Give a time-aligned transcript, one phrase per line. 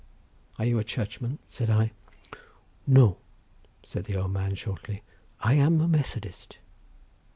[0.57, 1.91] "Are you a Churchman?" said I.
[2.87, 3.17] "No,"
[3.83, 5.03] said the old man, shortly;
[5.39, 6.57] "I am a Methodist."